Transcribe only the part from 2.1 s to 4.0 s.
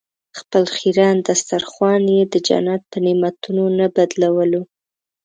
یې د جنت په نعمتونو نه